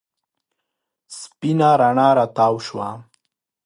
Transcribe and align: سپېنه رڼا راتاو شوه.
سپېنه 1.17 1.69
رڼا 1.79 2.07
راتاو 2.17 2.55
شوه. 2.67 2.87